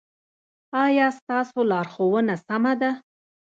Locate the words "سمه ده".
2.47-2.91